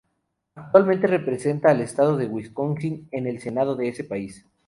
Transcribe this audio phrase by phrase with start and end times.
[0.55, 4.47] Actualmente representada al estado de Wisconsin en el Senado de ese país.